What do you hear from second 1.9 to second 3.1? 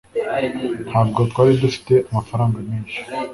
amafaranga menshi